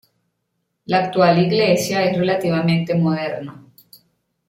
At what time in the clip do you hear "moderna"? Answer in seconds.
2.95-3.63